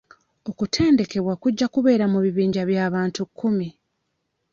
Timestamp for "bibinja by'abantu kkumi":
2.25-3.69